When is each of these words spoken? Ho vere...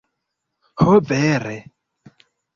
Ho 0.85 0.95
vere... 1.11 1.61